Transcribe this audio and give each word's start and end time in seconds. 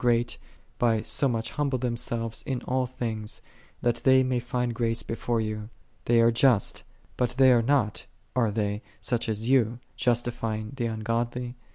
great, 0.01 0.35
by 0.79 0.99
so 0.99 1.27
much 1.27 1.51
humble 1.51 1.77
themselves 1.77 2.41
in 2.47 2.59
all 2.63 2.87
things, 2.87 3.39
that 3.83 3.97
they 3.97 4.23
may 4.23 4.39
find 4.39 4.73
grace 4.73 5.03
before 5.03 5.39
Thee. 5.43 5.57
They 6.05 6.19
are 6.21 6.31
just: 6.31 6.83
but 7.17 7.29
they 7.37 7.51
are 7.51 7.61
not, 7.61 8.07
are 8.35 8.49
they, 8.49 8.81
such 8.99 9.29
as 9.29 9.47
Thou, 9.47 9.77
justifying 9.97 10.71
the 10.75 10.87
ungodly? 10.87 11.55